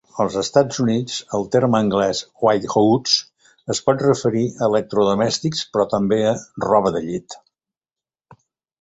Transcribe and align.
Als 0.23 0.35
Estats 0.39 0.77
Units, 0.83 1.17
el 1.39 1.45
terme 1.55 1.81
anglès 1.87 2.21
"white 2.47 2.71
goods" 2.73 3.19
es 3.75 3.83
pot 3.91 4.03
referir 4.09 4.43
a 4.49 4.67
"electrodomèstics", 4.73 5.65
però 5.77 5.89
també 5.97 6.23
a 6.35 6.37
"roba 6.71 6.97
de 7.01 7.07
llit". 7.09 7.43